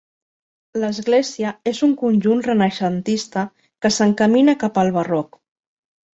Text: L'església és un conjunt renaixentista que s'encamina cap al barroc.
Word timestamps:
L'església 0.83 1.51
és 1.71 1.81
un 1.87 1.93
conjunt 1.99 2.41
renaixentista 2.47 3.45
que 3.85 3.93
s'encamina 3.99 4.59
cap 4.67 4.83
al 4.87 4.93
barroc. 4.99 5.41